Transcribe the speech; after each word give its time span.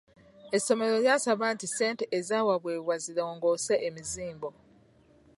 Essomero 0.55 0.95
lyasaba 1.03 1.45
nti 1.53 1.65
ssente 1.69 2.03
ezabaweebwa 2.17 2.95
zirongoose 3.05 3.75
emizimbo. 3.87 4.49